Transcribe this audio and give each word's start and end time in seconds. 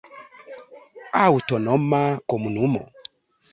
Aŭtonoma 1.19 2.01
Komunumo. 2.35 2.85